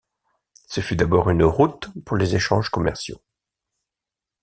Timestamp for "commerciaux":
2.71-3.21